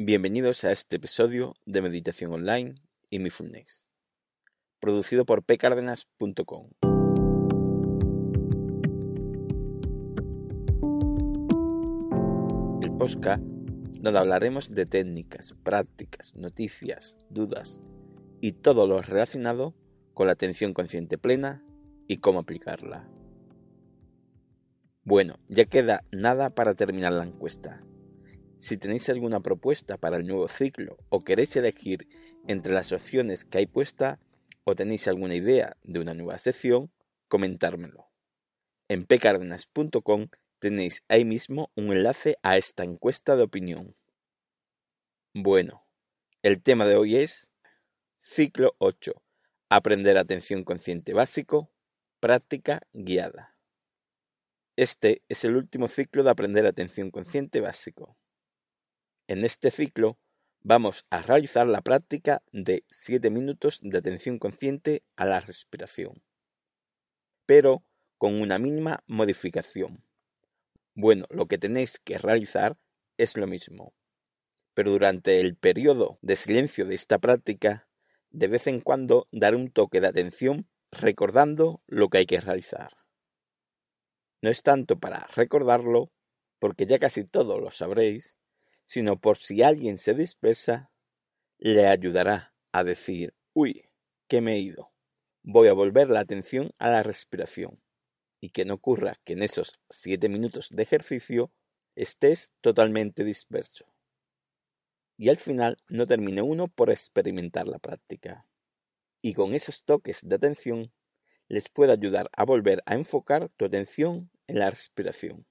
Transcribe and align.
Bienvenidos 0.00 0.62
a 0.62 0.70
este 0.70 0.94
episodio 0.94 1.56
de 1.66 1.82
Meditación 1.82 2.32
Online 2.32 2.76
y 3.10 3.18
Mindfulness, 3.18 3.88
producido 4.78 5.24
por 5.24 5.42
pcardenas.com. 5.42 6.70
El 12.80 12.92
podcast 12.96 13.42
donde 13.42 14.20
hablaremos 14.20 14.70
de 14.70 14.86
técnicas, 14.86 15.56
prácticas, 15.64 16.36
noticias, 16.36 17.18
dudas 17.28 17.80
y 18.40 18.52
todo 18.52 18.86
lo 18.86 19.02
relacionado 19.02 19.74
con 20.14 20.28
la 20.28 20.34
atención 20.34 20.74
consciente 20.74 21.18
plena 21.18 21.64
y 22.06 22.18
cómo 22.18 22.38
aplicarla. 22.38 23.10
Bueno, 25.02 25.40
ya 25.48 25.64
queda 25.64 26.04
nada 26.12 26.50
para 26.50 26.74
terminar 26.74 27.14
la 27.14 27.24
encuesta. 27.24 27.82
Si 28.58 28.76
tenéis 28.76 29.08
alguna 29.08 29.38
propuesta 29.38 29.98
para 29.98 30.16
el 30.16 30.26
nuevo 30.26 30.48
ciclo 30.48 30.98
o 31.10 31.20
queréis 31.20 31.54
elegir 31.54 32.08
entre 32.48 32.72
las 32.72 32.90
opciones 32.90 33.44
que 33.44 33.58
hay 33.58 33.66
puesta 33.66 34.18
o 34.64 34.74
tenéis 34.74 35.06
alguna 35.06 35.36
idea 35.36 35.76
de 35.84 36.00
una 36.00 36.12
nueva 36.12 36.38
sección, 36.38 36.90
comentármelo. 37.28 38.10
En 38.88 39.06
pcardenas.com 39.06 40.28
tenéis 40.58 41.04
ahí 41.06 41.24
mismo 41.24 41.70
un 41.76 41.92
enlace 41.92 42.36
a 42.42 42.56
esta 42.56 42.82
encuesta 42.82 43.36
de 43.36 43.44
opinión. 43.44 43.94
Bueno, 45.34 45.86
el 46.42 46.60
tema 46.60 46.84
de 46.84 46.96
hoy 46.96 47.14
es 47.14 47.52
Ciclo 48.18 48.74
8. 48.78 49.22
Aprender 49.68 50.18
atención 50.18 50.64
consciente 50.64 51.12
básico, 51.12 51.70
práctica 52.18 52.80
guiada. 52.92 53.56
Este 54.74 55.22
es 55.28 55.44
el 55.44 55.54
último 55.54 55.86
ciclo 55.86 56.24
de 56.24 56.30
aprender 56.30 56.66
atención 56.66 57.12
consciente 57.12 57.60
básico. 57.60 58.16
En 59.28 59.44
este 59.44 59.70
ciclo 59.70 60.18
vamos 60.62 61.04
a 61.10 61.20
realizar 61.20 61.66
la 61.66 61.82
práctica 61.82 62.42
de 62.50 62.82
7 62.88 63.28
minutos 63.28 63.80
de 63.82 63.98
atención 63.98 64.38
consciente 64.38 65.02
a 65.16 65.26
la 65.26 65.38
respiración, 65.40 66.22
pero 67.44 67.84
con 68.16 68.40
una 68.40 68.58
mínima 68.58 69.04
modificación. 69.06 70.02
Bueno, 70.94 71.26
lo 71.28 71.44
que 71.44 71.58
tenéis 71.58 71.98
que 71.98 72.16
realizar 72.16 72.72
es 73.18 73.36
lo 73.36 73.46
mismo, 73.46 73.92
pero 74.72 74.92
durante 74.92 75.40
el 75.40 75.56
periodo 75.56 76.18
de 76.22 76.34
silencio 76.34 76.86
de 76.86 76.94
esta 76.94 77.18
práctica, 77.18 77.86
de 78.30 78.48
vez 78.48 78.66
en 78.66 78.80
cuando 78.80 79.28
dar 79.30 79.54
un 79.54 79.70
toque 79.70 80.00
de 80.00 80.06
atención 80.06 80.70
recordando 80.90 81.82
lo 81.86 82.08
que 82.08 82.18
hay 82.18 82.26
que 82.26 82.40
realizar. 82.40 82.96
No 84.40 84.48
es 84.48 84.62
tanto 84.62 84.98
para 84.98 85.26
recordarlo, 85.36 86.10
porque 86.58 86.86
ya 86.86 86.98
casi 86.98 87.24
todo 87.24 87.60
lo 87.60 87.70
sabréis, 87.70 88.37
sino 88.88 89.20
por 89.20 89.36
si 89.36 89.62
alguien 89.62 89.98
se 89.98 90.14
dispersa, 90.14 90.90
le 91.58 91.88
ayudará 91.88 92.54
a 92.72 92.84
decir, 92.84 93.34
uy, 93.52 93.84
que 94.28 94.40
me 94.40 94.54
he 94.54 94.60
ido. 94.60 94.94
Voy 95.42 95.68
a 95.68 95.74
volver 95.74 96.08
la 96.08 96.20
atención 96.20 96.70
a 96.78 96.88
la 96.88 97.02
respiración 97.02 97.82
y 98.40 98.48
que 98.48 98.64
no 98.64 98.72
ocurra 98.72 99.20
que 99.24 99.34
en 99.34 99.42
esos 99.42 99.78
siete 99.90 100.30
minutos 100.30 100.70
de 100.70 100.82
ejercicio 100.84 101.52
estés 101.96 102.50
totalmente 102.62 103.24
disperso. 103.24 103.84
Y 105.18 105.28
al 105.28 105.36
final 105.36 105.76
no 105.88 106.06
termine 106.06 106.40
uno 106.40 106.68
por 106.68 106.88
experimentar 106.88 107.68
la 107.68 107.78
práctica. 107.78 108.48
Y 109.20 109.34
con 109.34 109.52
esos 109.52 109.84
toques 109.84 110.20
de 110.22 110.36
atención 110.36 110.94
les 111.46 111.68
puede 111.68 111.92
ayudar 111.92 112.30
a 112.32 112.46
volver 112.46 112.82
a 112.86 112.94
enfocar 112.94 113.50
tu 113.50 113.66
atención 113.66 114.30
en 114.46 114.60
la 114.60 114.70
respiración. 114.70 115.46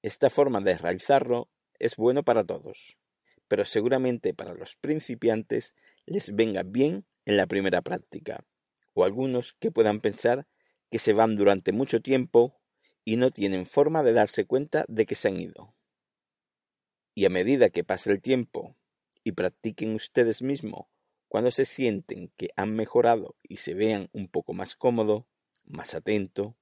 Esta 0.00 0.30
forma 0.30 0.60
de 0.60 0.78
realizarlo 0.78 1.48
es 1.82 1.96
bueno 1.96 2.22
para 2.22 2.44
todos, 2.44 2.96
pero 3.48 3.64
seguramente 3.64 4.34
para 4.34 4.54
los 4.54 4.76
principiantes 4.76 5.74
les 6.06 6.32
venga 6.32 6.62
bien 6.62 7.04
en 7.24 7.36
la 7.36 7.48
primera 7.48 7.82
práctica, 7.82 8.46
o 8.94 9.04
algunos 9.04 9.52
que 9.54 9.72
puedan 9.72 10.00
pensar 10.00 10.46
que 10.90 11.00
se 11.00 11.12
van 11.12 11.34
durante 11.34 11.72
mucho 11.72 12.00
tiempo 12.00 12.60
y 13.04 13.16
no 13.16 13.32
tienen 13.32 13.66
forma 13.66 14.04
de 14.04 14.12
darse 14.12 14.46
cuenta 14.46 14.84
de 14.86 15.06
que 15.06 15.16
se 15.16 15.26
han 15.26 15.40
ido. 15.40 15.74
Y 17.16 17.24
a 17.24 17.30
medida 17.30 17.68
que 17.68 17.82
pase 17.82 18.12
el 18.12 18.22
tiempo 18.22 18.76
y 19.24 19.32
practiquen 19.32 19.94
ustedes 19.94 20.40
mismos 20.40 20.86
cuando 21.26 21.50
se 21.50 21.64
sienten 21.64 22.32
que 22.36 22.50
han 22.54 22.76
mejorado 22.76 23.34
y 23.42 23.56
se 23.56 23.74
vean 23.74 24.08
un 24.12 24.28
poco 24.28 24.52
más 24.52 24.76
cómodo, 24.76 25.26
más 25.64 25.94
atento, 25.94 26.56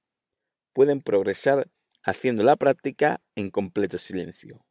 pueden 0.73 1.01
progresar 1.01 1.69
haciendo 2.01 2.43
la 2.43 2.55
práctica 2.55 3.21
en 3.35 3.51
completo 3.51 3.99
silencio 3.99 4.65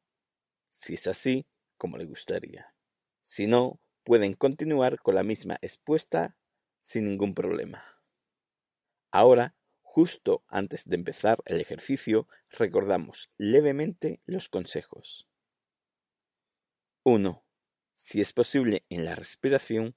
si 0.70 0.94
es 0.94 1.06
así 1.06 1.46
como 1.76 1.98
le 1.98 2.06
gustaría. 2.06 2.74
Si 3.20 3.46
no, 3.46 3.80
pueden 4.04 4.34
continuar 4.34 4.98
con 5.00 5.14
la 5.14 5.22
misma 5.22 5.58
expuesta 5.60 6.36
sin 6.80 7.04
ningún 7.04 7.34
problema. 7.34 7.84
Ahora, 9.10 9.54
justo 9.82 10.42
antes 10.48 10.88
de 10.88 10.96
empezar 10.96 11.38
el 11.44 11.60
ejercicio, 11.60 12.26
recordamos 12.50 13.30
levemente 13.36 14.20
los 14.24 14.48
consejos. 14.48 15.26
1. 17.02 17.44
Si 17.94 18.20
es 18.20 18.32
posible 18.32 18.84
en 18.88 19.04
la 19.04 19.14
respiración, 19.14 19.94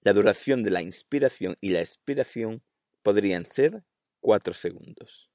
la 0.00 0.12
duración 0.12 0.62
de 0.62 0.70
la 0.70 0.82
inspiración 0.82 1.56
y 1.60 1.70
la 1.70 1.80
expiración 1.80 2.62
podrían 3.02 3.44
ser 3.44 3.84
4 4.20 4.54
segundos 4.54 5.30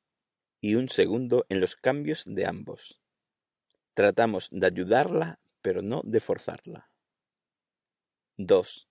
y 0.59 0.75
un 0.75 0.89
segundo 0.89 1.45
en 1.49 1.61
los 1.61 1.75
cambios 1.75 2.23
de 2.25 2.45
ambos. 2.45 3.01
Tratamos 3.97 4.49
de 4.51 4.67
ayudarla, 4.67 5.39
pero 5.63 5.81
no 5.81 6.03
de 6.05 6.19
forzarla. 6.19 6.91
2. 8.37 8.87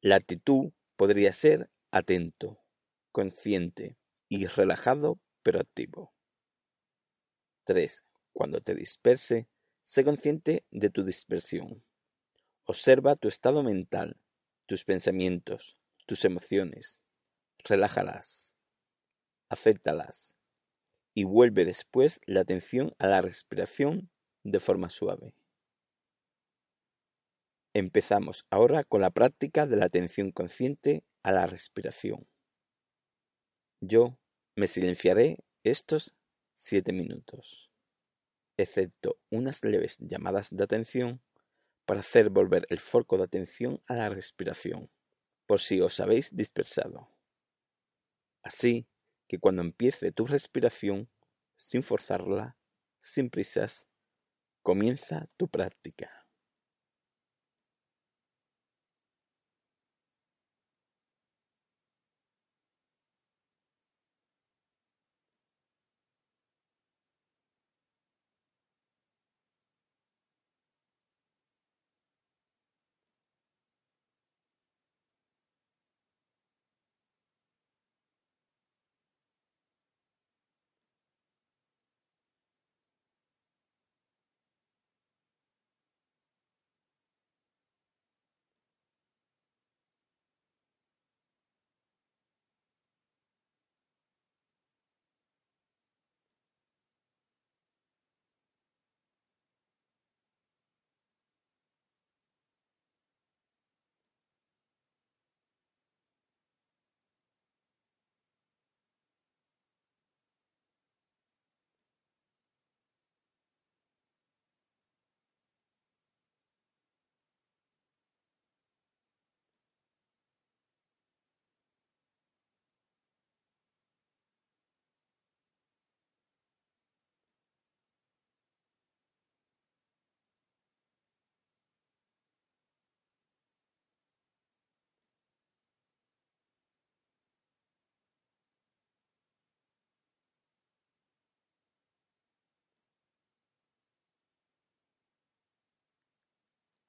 La 0.00 0.16
actitud 0.16 0.72
podría 0.96 1.32
ser 1.32 1.70
atento, 1.92 2.60
consciente 3.12 3.96
y 4.28 4.46
relajado, 4.46 5.20
pero 5.44 5.60
activo. 5.60 6.12
3. 7.62 8.04
Cuando 8.32 8.60
te 8.60 8.74
disperse, 8.74 9.46
sé 9.80 10.02
consciente 10.02 10.64
de 10.72 10.90
tu 10.90 11.04
dispersión. 11.04 11.84
Observa 12.64 13.14
tu 13.14 13.28
estado 13.28 13.62
mental, 13.62 14.20
tus 14.66 14.82
pensamientos, 14.84 15.78
tus 16.04 16.24
emociones. 16.24 17.00
Relájalas. 17.58 18.56
Acéptalas 19.48 20.36
y 21.14 21.24
vuelve 21.24 21.64
después 21.64 22.20
la 22.26 22.40
atención 22.40 22.92
a 22.98 23.06
la 23.06 23.22
respiración 23.22 24.10
de 24.42 24.60
forma 24.60 24.88
suave. 24.88 25.34
Empezamos 27.72 28.46
ahora 28.50 28.84
con 28.84 29.00
la 29.00 29.10
práctica 29.10 29.66
de 29.66 29.76
la 29.76 29.86
atención 29.86 30.32
consciente 30.32 31.04
a 31.22 31.32
la 31.32 31.46
respiración. 31.46 32.26
Yo 33.80 34.18
me 34.56 34.66
silenciaré 34.66 35.38
estos 35.64 36.14
siete 36.52 36.92
minutos, 36.92 37.70
excepto 38.56 39.18
unas 39.30 39.64
leves 39.64 39.98
llamadas 39.98 40.50
de 40.50 40.62
atención 40.62 41.22
para 41.84 42.00
hacer 42.00 42.30
volver 42.30 42.66
el 42.70 42.78
foco 42.78 43.18
de 43.18 43.24
atención 43.24 43.82
a 43.86 43.94
la 43.94 44.08
respiración, 44.08 44.90
por 45.46 45.60
si 45.60 45.80
os 45.80 46.00
habéis 46.00 46.34
dispersado. 46.34 47.08
Así 48.42 48.86
que 49.34 49.40
cuando 49.40 49.62
empiece 49.62 50.12
tu 50.12 50.26
respiración, 50.26 51.10
sin 51.56 51.82
forzarla, 51.82 52.56
sin 53.00 53.30
prisas, 53.30 53.90
comienza 54.62 55.28
tu 55.36 55.48
práctica. 55.48 56.23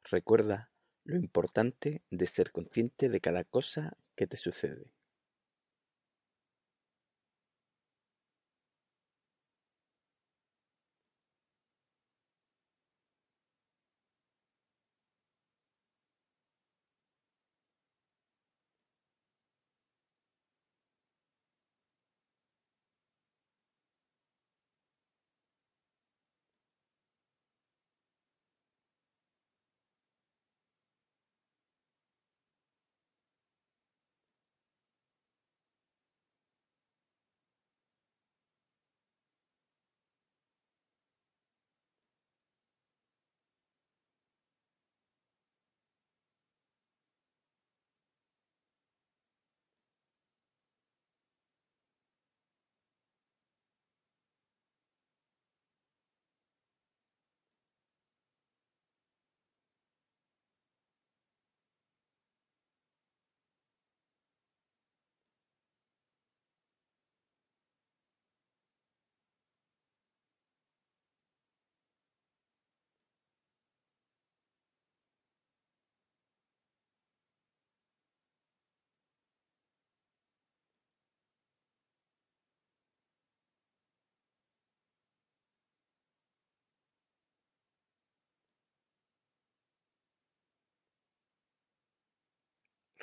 Recuerda 0.09 0.71
lo 1.03 1.17
importante 1.17 2.05
de 2.09 2.27
ser 2.27 2.53
consciente 2.53 3.09
de 3.09 3.19
cada 3.19 3.43
cosa 3.43 3.97
que 4.15 4.25
te 4.25 4.37
sucede. 4.37 4.94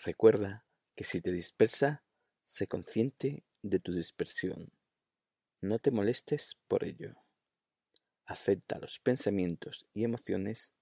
Recuerda 0.05 0.67
que 0.97 1.05
si 1.05 1.21
te 1.21 1.31
dispersa, 1.31 2.05
sé 2.43 2.67
consciente 2.67 3.45
de 3.63 3.79
tu 3.79 3.93
dispersión. 3.93 4.73
No 5.61 5.79
te 5.79 5.93
molestes 5.93 6.59
por 6.67 6.83
ello. 6.83 7.15
Acepta 8.25 8.81
los 8.81 8.99
pensamientos 8.99 9.87
y 9.95 10.03
emociones 10.03 10.73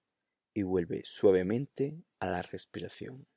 y 0.55 0.63
vuelve 0.63 1.03
suavemente 1.05 2.03
a 2.19 2.31
la 2.31 2.41
respiración. 2.41 3.27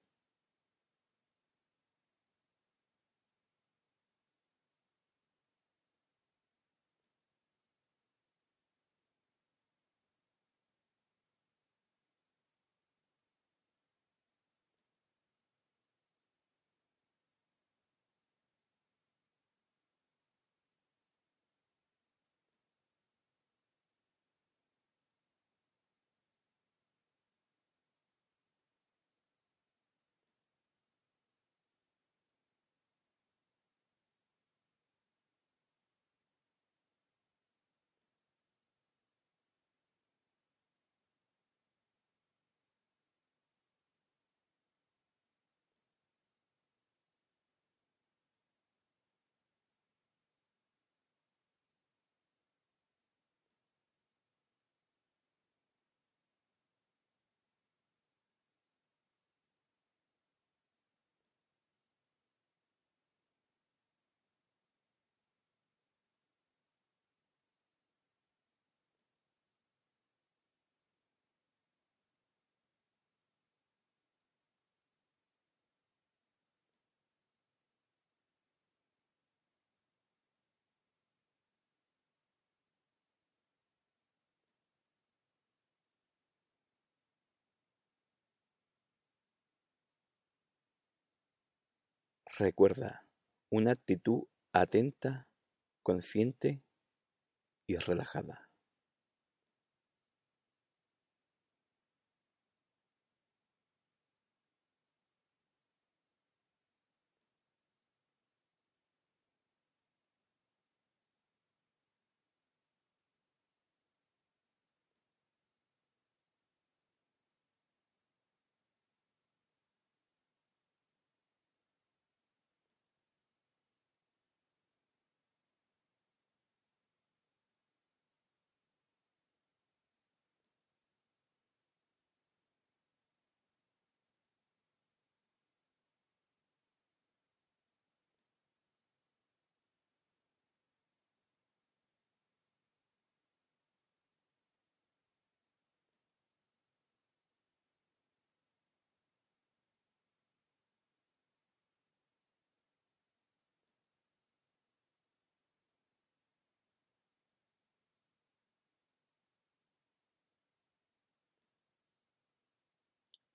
Recuerda 92.36 93.06
una 93.48 93.70
actitud 93.70 94.24
atenta, 94.52 95.28
consciente 95.84 96.64
y 97.68 97.76
relajada. 97.76 98.43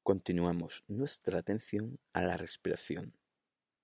Continuamos 0.10 0.84
nuestra 0.88 1.38
atención 1.38 2.00
a 2.14 2.24
la 2.24 2.36
respiración 2.36 3.14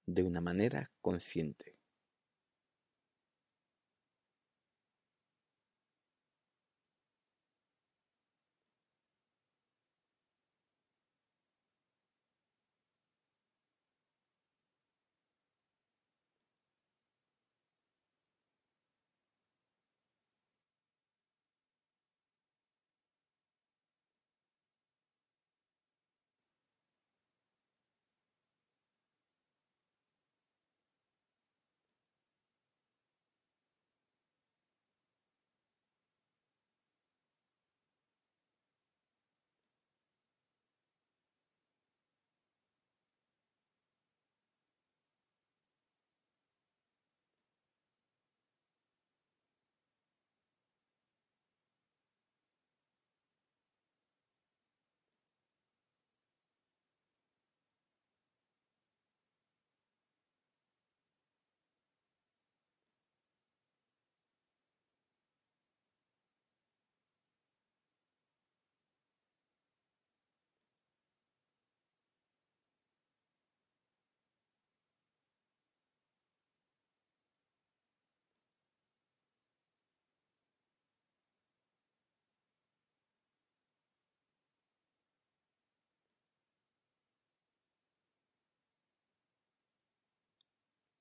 de 0.08 0.24
una 0.24 0.42
manera 0.42 0.92
consciente. 1.00 1.75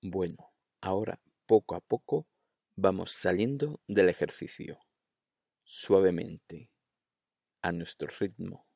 Bueno, 0.06 0.52
ahora 0.82 1.18
poco 1.46 1.74
a 1.74 1.80
poco 1.80 2.26
vamos 2.76 3.10
saliendo 3.12 3.80
del 3.88 4.10
ejercicio, 4.10 4.78
suavemente, 5.62 6.70
a 7.62 7.72
nuestro 7.72 8.10
ritmo. 8.20 8.66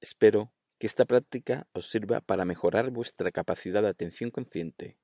Espero 0.00 0.52
que 0.78 0.86
esta 0.86 1.06
práctica 1.06 1.66
os 1.72 1.88
sirva 1.88 2.20
para 2.20 2.44
mejorar 2.44 2.90
vuestra 2.90 3.32
capacidad 3.32 3.80
de 3.80 3.88
atención 3.88 4.30
consciente 4.30 4.98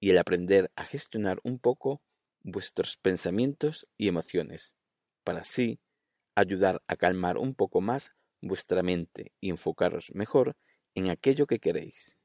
y 0.00 0.10
el 0.10 0.18
aprender 0.18 0.70
a 0.76 0.84
gestionar 0.84 1.40
un 1.42 1.58
poco 1.58 2.02
vuestros 2.42 2.96
pensamientos 2.96 3.88
y 3.96 4.08
emociones, 4.08 4.74
para 5.24 5.40
así 5.40 5.80
ayudar 6.34 6.82
a 6.86 6.96
calmar 6.96 7.38
un 7.38 7.54
poco 7.54 7.80
más 7.80 8.15
vuestra 8.40 8.82
mente 8.82 9.32
y 9.40 9.50
enfocaros 9.50 10.14
mejor 10.14 10.56
en 10.94 11.10
aquello 11.10 11.46
que 11.46 11.58
queréis. 11.58 12.16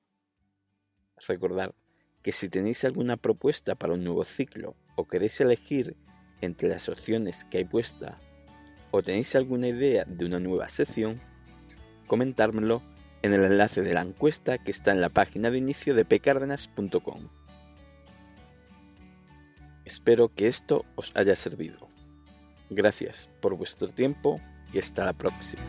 Recordad 1.28 1.74
que 2.22 2.32
si 2.32 2.50
tenéis 2.50 2.84
alguna 2.84 3.18
propuesta 3.18 3.76
para 3.76 3.94
un 3.94 4.04
nuevo 4.04 4.24
ciclo 4.24 4.76
o 4.96 5.08
queréis 5.08 5.40
elegir 5.42 5.96
entre 6.42 6.70
las 6.70 6.90
opciones 6.90 7.46
que 7.46 7.60
hay 7.60 7.66
puesta 7.66 8.18
o 8.92 9.02
tenéis 9.02 9.36
alguna 9.36 9.68
idea 9.68 10.06
de 10.06 10.26
una 10.26 10.40
nueva 10.40 10.68
sección, 10.70 11.20
comentármelo 12.08 12.82
en 13.22 13.34
el 13.34 13.44
enlace 13.44 13.82
de 13.82 13.94
la 13.94 14.02
encuesta 14.02 14.58
que 14.58 14.72
está 14.72 14.92
en 14.92 15.02
la 15.02 15.10
página 15.10 15.50
de 15.50 15.58
inicio 15.58 15.96
de 15.96 16.06
pcardenas.com. 16.06 17.30
Espero 19.86 20.34
que 20.34 20.48
esto 20.48 20.86
os 20.96 21.12
haya 21.16 21.36
servido. 21.36 21.90
Gracias 22.70 23.30
por 23.42 23.56
vuestro 23.56 23.90
tiempo 23.90 24.40
y 24.74 24.80
hasta 24.80 25.06
la 25.06 25.14
próxima. 25.14 25.64